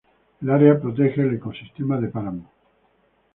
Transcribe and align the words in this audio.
El 0.41 0.49
área 0.49 0.81
protege 0.81 1.21
el 1.21 1.35
ecosistema 1.35 2.01
de 2.01 2.07
páramo. 2.07 2.49